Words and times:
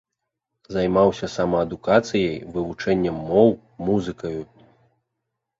Займаўся 0.77 1.27
самаадукацыяй, 1.33 2.33
вывучэннем 2.55 3.21
моў, 3.29 3.49
музыкаю. 3.91 4.37